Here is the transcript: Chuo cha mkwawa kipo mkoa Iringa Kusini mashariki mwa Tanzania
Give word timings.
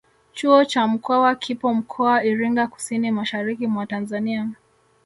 Chuo 0.33 0.65
cha 0.65 0.87
mkwawa 0.87 1.35
kipo 1.35 1.73
mkoa 1.73 2.23
Iringa 2.23 2.67
Kusini 2.67 3.11
mashariki 3.11 3.67
mwa 3.67 3.85
Tanzania 3.85 4.49